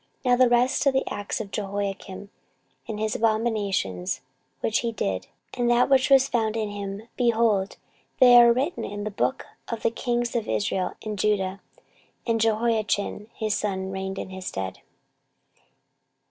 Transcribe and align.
14:036:008 0.25 0.25
Now 0.25 0.35
the 0.45 0.49
rest 0.49 0.85
of 0.87 0.93
the 0.93 1.13
acts 1.13 1.39
of 1.39 1.51
Jehoiakim, 1.51 2.31
and 2.87 2.99
his 2.99 3.15
abominations 3.15 4.21
which 4.61 4.79
he 4.79 4.91
did, 4.91 5.27
and 5.53 5.69
that 5.69 5.89
which 5.91 6.09
was 6.09 6.27
found 6.27 6.57
in 6.57 6.71
him, 6.71 7.07
behold, 7.15 7.77
they 8.19 8.35
are 8.35 8.51
written 8.51 8.83
in 8.83 9.03
the 9.03 9.11
book 9.11 9.45
of 9.67 9.83
the 9.83 9.91
kings 9.91 10.35
of 10.35 10.47
Israel 10.47 10.95
and 11.03 11.19
Judah: 11.19 11.61
and 12.25 12.41
Jehoiachin 12.41 13.29
his 13.35 13.53
son 13.53 13.91
reigned 13.91 14.17
in 14.17 14.31
his 14.31 14.47
stead. 14.47 14.79